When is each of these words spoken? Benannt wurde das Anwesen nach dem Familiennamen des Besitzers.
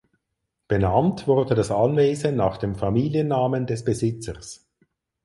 Benannt 0.67 1.27
wurde 1.27 1.53
das 1.53 1.69
Anwesen 1.69 2.35
nach 2.35 2.57
dem 2.57 2.73
Familiennamen 2.73 3.67
des 3.67 3.85
Besitzers. 3.85 4.65